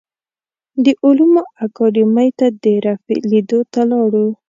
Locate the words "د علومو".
0.83-1.41